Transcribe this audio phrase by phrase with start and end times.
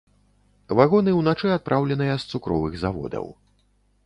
[0.79, 3.31] Вагоны ўначы адпраўленыя з цукровых заводаў.